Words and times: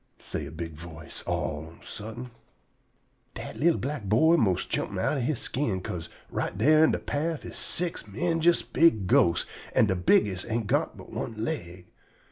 _"say 0.23 0.47
a 0.47 0.51
big 0.51 0.73
voice 0.73 1.21
all 1.27 1.59
on 1.67 1.77
a 1.79 1.85
suddent. 1.85 2.31
Dat 3.35 3.55
li'l 3.55 3.77
black 3.77 4.05
boy 4.05 4.35
'most 4.35 4.67
jump 4.67 4.97
outen 4.97 5.23
he 5.23 5.35
skin, 5.35 5.79
'ca'se 5.79 6.09
right 6.31 6.57
dar 6.57 6.83
in 6.85 6.89
de 6.93 6.97
paff 6.97 7.45
is 7.45 7.55
six 7.55 8.07
'mendjus 8.07 8.63
big 8.63 9.05
ghosts, 9.05 9.45
an' 9.75 9.85
de 9.85 9.95
bigges' 9.95 10.43
ain't 10.49 10.65
got 10.65 10.97
but 10.97 11.11
one 11.11 11.35
leg. 11.43 11.85